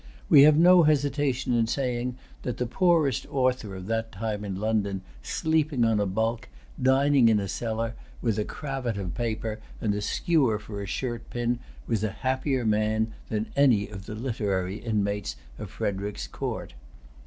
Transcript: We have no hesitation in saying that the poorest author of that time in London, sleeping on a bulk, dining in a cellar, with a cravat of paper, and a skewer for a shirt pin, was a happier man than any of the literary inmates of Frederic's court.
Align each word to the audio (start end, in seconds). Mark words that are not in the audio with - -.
We 0.29 0.41
have 0.41 0.57
no 0.57 0.81
hesitation 0.81 1.53
in 1.53 1.67
saying 1.67 2.17
that 2.41 2.57
the 2.57 2.65
poorest 2.65 3.27
author 3.31 3.75
of 3.75 3.85
that 3.85 4.11
time 4.11 4.43
in 4.43 4.55
London, 4.55 5.03
sleeping 5.21 5.85
on 5.85 5.99
a 5.99 6.07
bulk, 6.07 6.49
dining 6.81 7.29
in 7.29 7.39
a 7.39 7.47
cellar, 7.47 7.93
with 8.19 8.39
a 8.39 8.43
cravat 8.43 8.97
of 8.97 9.13
paper, 9.13 9.59
and 9.79 9.93
a 9.93 10.01
skewer 10.01 10.57
for 10.57 10.81
a 10.81 10.87
shirt 10.87 11.29
pin, 11.29 11.59
was 11.85 12.03
a 12.03 12.09
happier 12.23 12.65
man 12.65 13.13
than 13.29 13.51
any 13.55 13.89
of 13.89 14.07
the 14.07 14.15
literary 14.15 14.77
inmates 14.79 15.35
of 15.59 15.69
Frederic's 15.69 16.25
court. 16.25 16.73